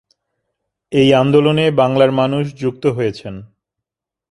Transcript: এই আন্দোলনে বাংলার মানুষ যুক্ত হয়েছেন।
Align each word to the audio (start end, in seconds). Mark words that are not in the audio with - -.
এই 0.91 1.09
আন্দোলনে 1.13 1.65
বাংলার 1.71 2.11
মানুষ 2.11 2.43
যুক্ত 2.55 2.83
হয়েছেন। 2.87 3.35